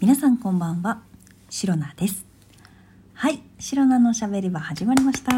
[0.00, 1.02] 皆さんこんばんは。
[1.50, 2.24] シロナです。
[3.14, 5.32] はいシロナのしゃべり場始まりました。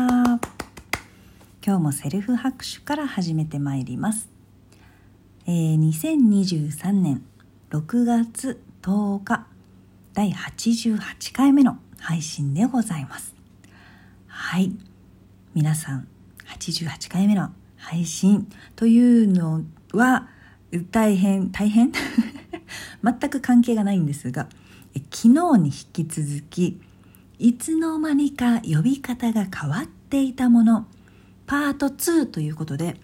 [1.65, 4.29] 今日もセルフ拍手から始めてまいります。
[5.47, 7.23] えー、2023年
[7.71, 9.47] 6月10日
[10.13, 13.35] 第88回目の配信でございます。
[14.27, 14.73] はい
[15.55, 16.07] 皆さん
[16.59, 17.49] 88回目の
[17.79, 18.47] 配信
[18.77, 19.63] というの
[19.95, 20.29] は
[20.91, 21.93] 大変大変？
[23.03, 24.49] 全く関係がないんですが
[25.13, 26.81] 昨日に引き続き
[27.39, 30.87] いつの間にか呼び方が変わっていたもの
[31.47, 32.97] パート2ということで、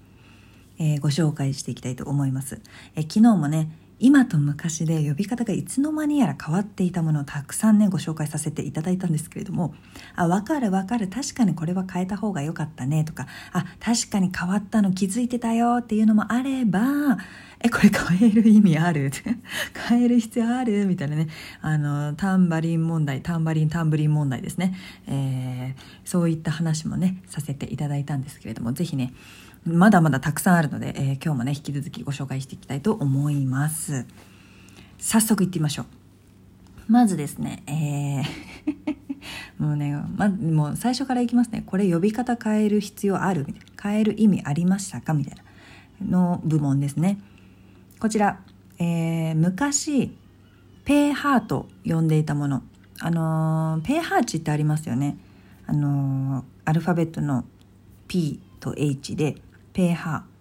[0.78, 2.60] えー、ご紹介していきたいと思います、
[2.94, 9.74] えー、昨日もね今と昔で呼び方がいつの間にやら変わっていたものをたくさんねご紹介させていただいたんですけれども
[10.14, 17.16] あ分かる分かる確かにこれは変えた方が良かったねとかあ確かに変わったの気づいてたよっていうのもあれば
[17.60, 19.10] え これ変える意味ある？
[19.88, 20.86] 変える必要ある？
[20.86, 21.28] みたいなね。
[21.62, 24.74] あのタンバリン問題タンバリンタンブリン問題ですね、
[25.06, 29.12] えー、そういった話もねさせていただいたんですけれども是非ね
[29.64, 34.06] まだまだたくさんあるので、えー、今日もね引き続きご紹介していきたいと思います。
[34.98, 35.86] 早速いってみましょう。
[36.92, 38.96] まずですねえー
[39.58, 41.62] もうね、ま、もう最初からいきますね。
[41.66, 43.44] これ呼び方変える必要ある？
[43.46, 43.90] みたいな。
[43.90, 45.14] 変える意味ありましたか？
[45.14, 45.36] みたい
[46.00, 47.18] なの部門ですね。
[47.98, 48.40] こちら、
[48.78, 50.14] えー、昔
[50.84, 52.62] ペーハーと呼んでいたもの。
[52.98, 55.16] あのー、ペーハー値ってありますよね。
[55.66, 57.44] あのー、アルファベットの
[58.06, 59.36] P と H で
[59.72, 60.36] ペーハー。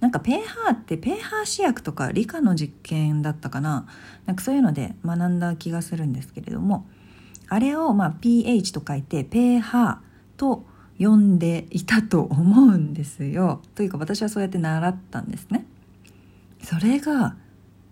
[0.00, 3.86] なんかペーハーってペーハー試薬とか理科の実験だったかな。
[4.26, 6.86] なんかそういうので学んだ気がするんですけれども
[7.48, 10.66] あれをま pH と書いてペーハーと
[10.98, 13.62] 呼んでいたと思うんですよ。
[13.74, 15.66] というか私はそうやって習ったんですね。
[16.64, 17.36] それが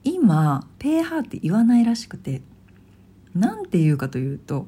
[0.05, 2.42] 今ペーハーって言わないらしくて
[3.34, 4.67] 何て言うかというと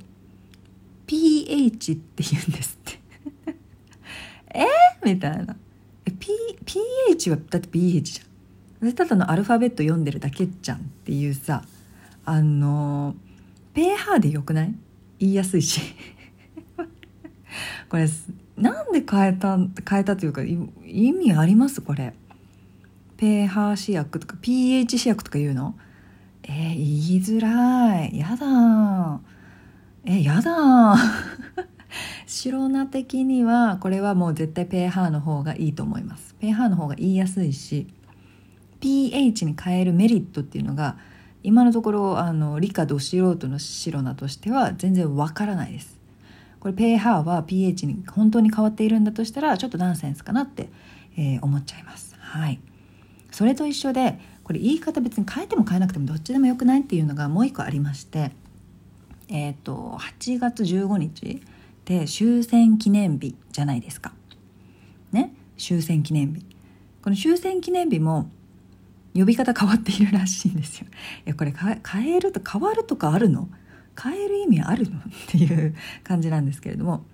[1.07, 3.01] pH って言うんですって。
[4.55, 4.65] え？
[5.03, 5.57] ー、みたいな。
[6.19, 6.29] P
[6.65, 8.93] PH はだって PH じゃん。
[8.95, 11.63] ただのアルファベット読んでるだけじゃんっていうさ
[12.27, 13.15] あの
[13.73, 14.75] ペーハーでよくない？
[15.19, 15.81] 言いやすいし。
[17.89, 18.09] これ
[18.57, 20.57] なんで変えた変えたというか意
[21.13, 21.81] 味あります？
[21.83, 22.15] これ。
[23.25, 25.75] ペーハー試薬とか pH 試薬とか言うの？
[26.43, 28.19] えー、言いづらい。
[28.19, 29.19] やだ
[30.05, 30.95] えやだ
[32.29, 36.35] 白菜的にはこれはもう絶対ペーハーの方がいいと思います。
[36.39, 37.87] ペーハーの方が言いやすいし
[38.81, 40.99] pH に変えるメリットっていうのが
[41.43, 45.99] 今のところあの理科ど素人の白菜としては全然わからないです。
[46.61, 50.69] これペーハーは pH に本当に変わっているんだとしたらちょっとナンセンスかなって、
[51.17, 52.15] えー、思っちゃいます。
[52.19, 52.61] はい。
[53.35, 58.31] それと一緒でこれ言い方別に変えても変えなくてもどっちでもよくないっていうのがもう一個ありまして
[59.27, 61.41] えっ、ー、と8月15日っ
[61.85, 64.13] て終戦記念日じゃないですか。
[65.11, 65.35] ね？
[65.59, 66.47] 終戦記念日。
[67.03, 68.31] この終戦記念日も
[69.17, 70.87] 呼び方変わっているらしいんですよ。
[71.27, 73.49] いやこれ変えると変わるとかあるの？
[74.01, 74.99] 変える意味あるの？
[74.99, 75.75] っていう
[76.05, 77.05] 感じなんですけれども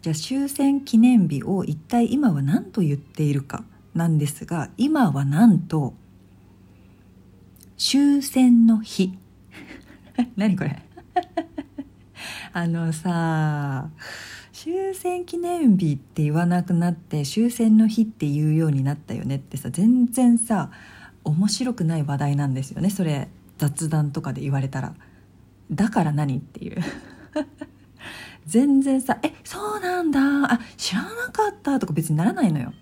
[0.00, 3.62] じゃあ終戦記念日を一体今は何と言っているか
[4.00, 5.92] なんですが今はなんと
[7.76, 9.18] 終戦の日。
[10.36, 10.82] 何これ？
[12.54, 13.90] あのさ
[14.52, 20.70] 終戦記念日って言わなくなって終戦の日って言うようになったよねってさ全然さ
[21.24, 22.88] 面白くない話題なんですよね。
[22.88, 23.28] それ
[23.58, 24.94] 雑談とかで言われたら。
[25.70, 26.82] だから何っていう。
[28.46, 30.54] 全然さ「えそうなんだ。
[30.54, 32.72] あ知らなかった」とか別にならないのよ。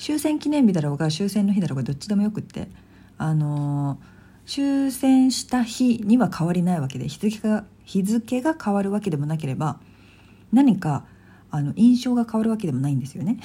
[0.00, 2.68] 終戦記念日だろうが終戦の日だろうがどっちでもよくって
[3.18, 4.00] あの、
[4.46, 9.78] 終戦した日には変わりないわけで日付が日付が変わるわけでもなければ
[10.52, 11.04] 何か
[11.50, 13.40] あの印象が変わるわけでもないんですよね。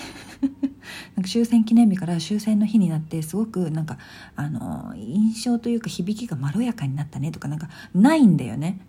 [1.15, 3.97] なんか終戦記念日から終戦の日になってすごくなんか
[4.37, 8.79] あの印象というか響きがまろやかになったねとかなんかないんだよね。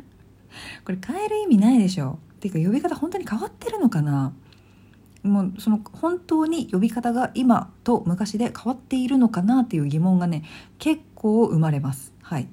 [0.86, 2.18] これ変える意味ないでしょ。
[2.36, 4.32] っていうか呼び方本当に変わってるのかな。
[5.28, 10.44] もうその本当に呼び方が今と昔で変わっているのかなっていう疑問がね
[10.78, 12.12] 結構生まれます。
[12.22, 12.48] はい。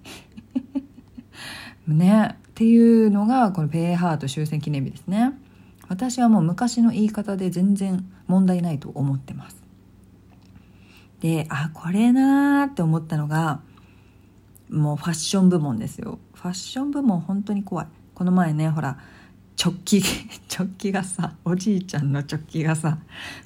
[1.87, 2.37] ね。
[2.55, 5.33] っていうのがこのペーハート終戦記念日ですね。
[5.89, 9.61] 私はもう昔の言い方で全然問題ないと思ってます。
[11.19, 13.61] であこれなーって思ったのが
[14.69, 16.19] もうファッション部門ですよ。
[16.33, 17.87] ファッション部門本当に怖い。
[18.13, 18.99] この前ねほら
[19.55, 22.97] チョッキチョッキがさおじいちゃんのチョッキがさ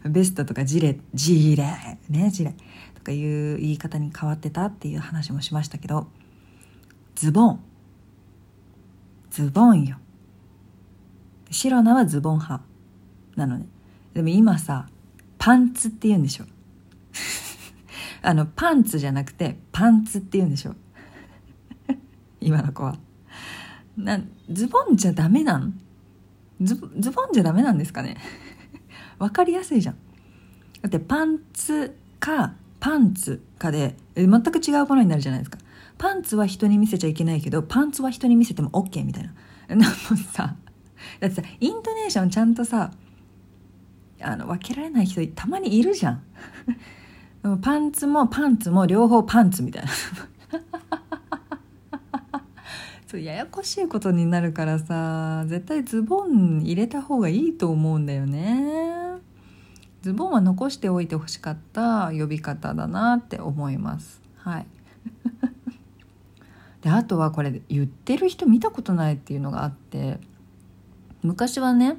[0.04, 1.66] ベストとかジレジレ
[2.10, 2.56] ねジレ
[2.96, 6.08] とかいう言い方に変わってたっていう話もしましたけど
[7.20, 7.60] ズボン。
[9.30, 9.98] ズボンよ。
[11.52, 12.64] シロナはズボン派
[13.36, 13.68] なのね。
[14.14, 14.88] でも今さ
[15.38, 16.46] パンツって言うんでしょ。
[18.24, 20.76] あのパンツじゃなくてパンツって言うんでしょ。
[22.40, 22.98] 今の子は。
[23.98, 25.78] なズボンじゃダメなん？
[26.62, 28.18] ズズボンじゃダメなんですかね？
[29.20, 29.96] 分かりやすいじゃん。
[30.82, 35.58] だってパンツかパンツかで全く違うものになるじゃないですか。
[35.98, 39.76] パンツは人に見せちゃいけないけどパンツは人に見せても OK みたいな。
[39.76, 39.86] なんも
[40.32, 40.56] さ
[41.20, 42.92] だってさイントネーションちゃんとさ
[44.22, 46.24] あの分けられない人たまにいるじゃん。
[47.62, 49.90] パンツもパンツも両方パンツみたいな。
[53.10, 59.18] そうややこしいことになるからさ絶対ズボン入れた方がいいと思うんだよね。
[60.04, 64.22] ズボンは残しておいてほしかった呼び方だなって思います。
[64.38, 64.68] はい。
[66.82, 70.20] であとはこれ言ってる人見たことないっていうのがあって
[71.24, 71.98] 昔はね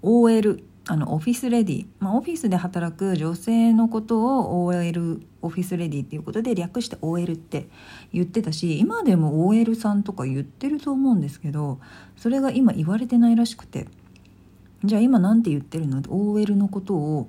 [0.00, 7.68] OL あのオフィスレディ、まあ、オフィスで働く女性のことを OL オフィスレディっていうことで略して OL って
[8.12, 11.78] 言ってたし今でも OL さんとか言ってると思うんですけど
[12.16, 13.86] それが今言われてないらしくて。
[14.84, 17.26] じゃあ今何て言ってるの？OL のことを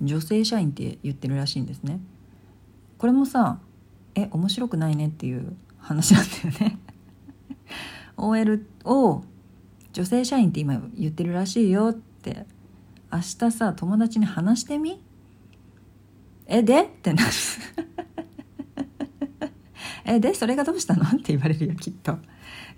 [0.00, 1.98] 女性社員って言ってるらしいんですね。
[2.98, 3.58] これもさ
[4.14, 6.78] え面白くないねっていう話なんだよね。
[8.16, 9.24] OL を
[9.92, 12.46] 女性社員って今言ってるらしいよって
[13.14, 15.00] 明日さ友達に話してみ？
[16.46, 16.82] えで？
[16.82, 17.30] ってなる。
[20.04, 20.34] えで？
[20.34, 21.04] それがどうしたの？
[21.04, 22.18] って言われるよきっと。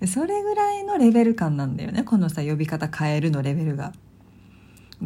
[0.05, 3.93] それぐらいのレベル感なんだよねこのさ呼び方変えるのレベルが。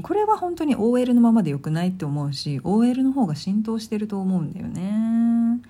[0.01, 5.61] これは本当に OL のままでよくないって思うし OL の方が浸透してると思うんだよね。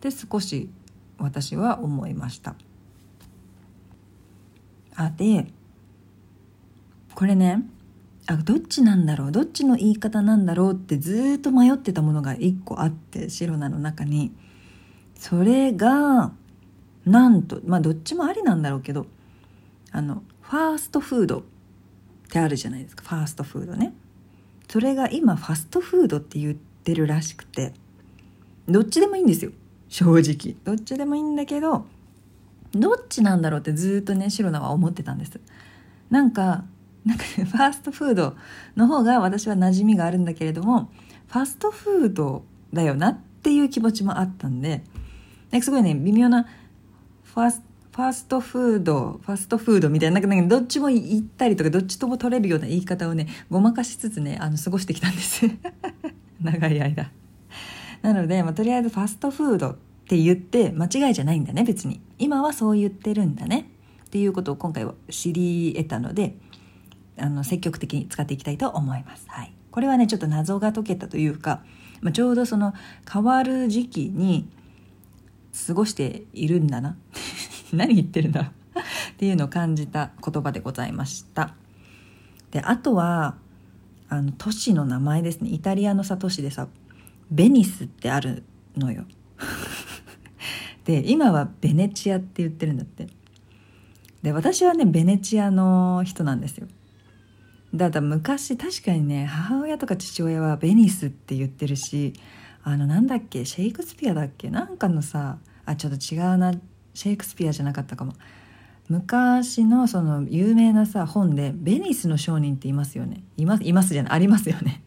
[0.00, 0.70] で少し
[1.18, 2.54] 私は思いました。
[4.94, 5.48] あで
[7.14, 7.62] これね
[8.26, 14.32] あどっちなんだろうどっちの言い方なんだろうってずっと迷ってたものが一個あってシロナの中に。
[15.16, 16.32] それが
[17.04, 19.06] なんとまあどっちもありなんだろうけど
[19.92, 21.42] あのファーストフードっ
[22.28, 23.04] てあるじゃないですか。
[23.04, 23.92] ファーストフードね。
[24.68, 27.72] それが今ファストフードって言ってるらしくて。
[28.68, 29.50] どっちでもいいんですよ。
[29.88, 30.56] 正直。
[30.64, 31.86] どっちでもいいんだけど
[32.72, 35.40] どっちなんだろうってずっとねシロナは思ってたんです。
[36.10, 36.64] なんか
[37.04, 38.36] なんかねファーストフード
[38.76, 40.90] の方が私は馴染みがあるんだけれども
[41.28, 44.84] ファストフードだよなっていう気持ちもあったんで
[45.50, 46.46] なんすごいね微妙な
[47.24, 47.62] ファース
[47.92, 55.46] ファストフードファストフードみたいななんかどっちも言ったりとかどっちとも取れるような言い方をねごまかしつつねあの過ごしてきたんです
[56.40, 57.10] 長い間。
[58.00, 59.76] なので、まあ、とりあえずファストフードっ
[60.08, 62.00] て言って間違いじゃないんだね別に。
[62.18, 63.70] 今はそう言ってるんだね。
[64.06, 66.36] っていうことを今回は知り得たので
[67.18, 69.24] あの積極的に使っていきたいと思います。
[69.28, 71.62] はい、これはねちょっと謎が解けたというか、
[72.00, 72.74] まあ、ちょうどその
[73.10, 74.48] 変わる時期に
[75.66, 76.96] 過ごしているんだな
[77.72, 81.54] 何言ってるんだっていうのを感じた言葉でございました。
[82.50, 83.36] であとは
[84.08, 86.68] あの都市の名前ですねイタリアのさ都市でさ
[87.30, 88.44] ベニスってある
[88.76, 89.04] のよ。
[90.84, 93.06] で今はベネチアって言ってるんだって
[94.22, 96.66] で私はねベネチアの人なんですよ
[97.74, 102.12] だから昔確かにね母親とか父親はベニスって言ってるし
[102.64, 104.50] あのなんだっけシェイクスピアだっけ？
[104.50, 106.52] なんかのさあちょっと違うな
[106.94, 108.12] シェイクスピアじゃなかったかも。
[108.88, 113.22] 昔のその有名なさ本でベニスの商人っていますよね。
[113.36, 114.82] いますいますじゃないありますよね。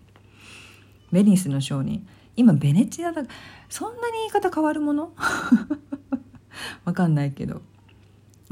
[1.12, 2.08] ベニスの商人。
[2.36, 3.24] 今ベネチアだ
[3.70, 5.12] そんなに言い方変わるもの？
[6.86, 7.62] わかんないけど。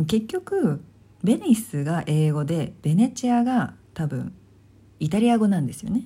[0.08, 0.82] 結局
[1.24, 4.34] ベニスが英語でベネチアが多分
[5.00, 6.04] イタリア語なんですよね。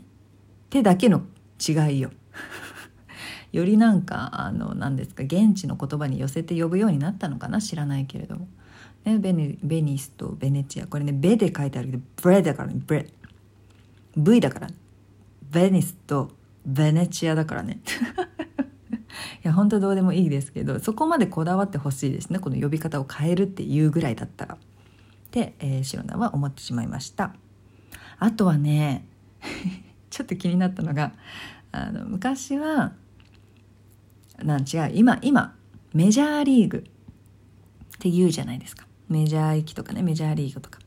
[0.69, 1.23] 手だけの
[1.65, 2.11] 違いよ。
[3.51, 8.47] よりなんかあの何ですか現地の言葉に寄せて呼ぶようになったのかな知らないけれども。
[9.05, 13.07] ね、ベニベニスとベネチアこれね「ベ」で書いてあるけど「ブレ」だからね「ブレ」
[14.17, 14.67] V だから
[15.51, 16.31] ベニスと
[16.65, 17.79] ベネチアだからね
[19.43, 24.57] いや本当どうでもいいですけどそこまでこだわってほしいですねこの呼び方を変えるっていうぐらいだったらっ
[25.31, 27.33] て、えー、シロナは思ってしまいました。
[28.19, 29.05] あとはね
[30.09, 31.13] ちょっと気になったのが
[31.71, 32.93] あの昔は
[34.43, 35.55] なん違う今今
[35.93, 36.81] メジャーリーグっ
[37.99, 38.85] て言うじゃないですか。
[39.09, 40.79] メジャー行きとかねメジャーリーグとか。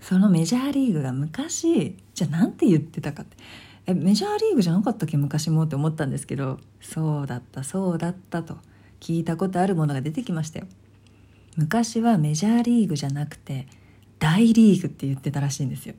[0.00, 3.36] そのメジャーリーグが昔じゃあ何て言ってたかって。
[3.86, 8.58] えメジャーリーグじゃなかったっけ昔もって思ったんですけどそうだったそうだったと
[9.00, 10.66] 聞いたことあるものが出てきましたよ。
[11.56, 13.66] 昔はメジャーリーグじゃなくて
[14.18, 15.94] 大リーグって言ってたらしいんですよ。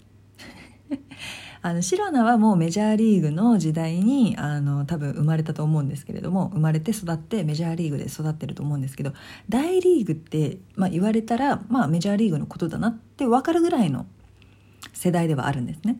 [1.61, 9.13] あのシロナはもうメジャーリーグの時代にあの多分生まれたと思うんですけれども生まれて育ってメジャーリーグで育ってると思うんですけど
[9.49, 14.05] 大リーグって、まあ、言われたら、まあ、メジャーリーグのことだなって分かるぐらいの
[14.93, 15.99] 世代ではあるんですね。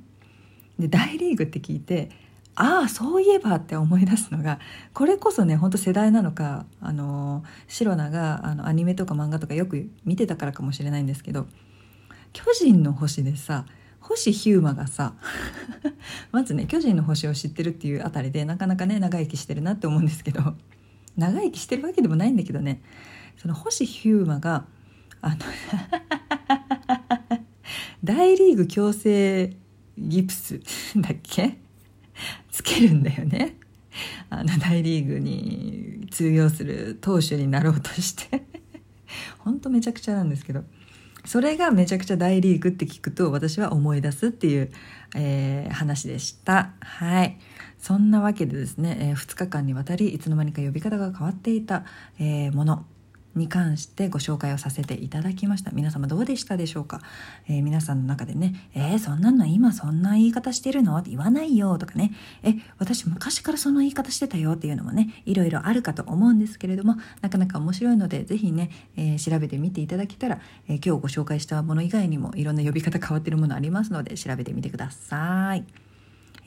[0.79, 2.09] で大リーグって聞いて
[2.55, 4.59] ああそういえばって思い出すのが
[4.93, 11.47] これこそねほんと世代なのかあのシロナがあのアニメとか漫画とかよく見てたからかもしれないんですけど
[12.33, 13.65] 「巨人の星」でさ
[14.01, 15.15] 星ヒューマがさ
[16.31, 20.55] まずね巨人の星を知ってるっていうあたりでなかなかね長生きしてるなって思うんですけど
[21.17, 22.81] 長生きしてるわけでもないんだけどね
[23.37, 24.65] その星ヒューマが
[25.21, 25.37] あの
[28.03, 29.55] 大リーグ強制
[29.97, 30.59] ギプス
[30.97, 31.57] だっけ？
[32.51, 33.55] つけるんだよね。
[34.29, 38.45] あの大リーグに通用する投手になろうとして。
[39.39, 40.63] ほんとめちゃくちゃなんですけど。
[41.25, 44.71] それがめちゃくちゃ大リーグって聞くと私は思い出すっていう、
[45.15, 46.71] えー、話でした。
[46.79, 47.37] はい。
[47.79, 51.83] そんなわけでですね、えー、2日間にわたりいつの間にか呼び方が変わっていた、
[52.19, 52.85] えー、もの
[53.35, 57.01] に関してご紹介をさせていただきました皆様どうでしたでしょうか、
[57.47, 75.90] えー、皆さんの中でね「えー、そんなの今そんな言い方してるの?」って言わないよとかね「え私昔からその言い方してたよ」っていうのもねいろいろあるかと思うんですけれどもなかなか面白いので是非ね、えー、調べてみていただけたら、え今日ご紹介したもの以外にもいろんな呼び方変わってるものありますので調べてみてください。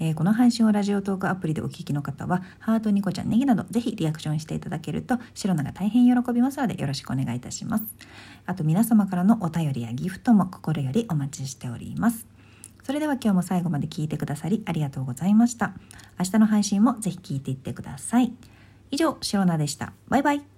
[0.01, 7.85] えー、この配信をラジオトークアプリでお聞きの方は、ハート、ニコちゃん、ネギなど、ぜひリアクションしていただけると、シロナが大変喜びますので、よろしくお願いいたします。
[8.47, 12.27] あと、皆様からのお便りやギフトも心よりお待ちしております。
[12.85, 15.73] それでは今日も最後まで聞いてくださりありがとうございました。
[16.19, 18.33] 明日の配信もぜひ聞いていってください。
[18.91, 19.93] 以上、シロナでした。
[20.09, 20.54] バイバイ。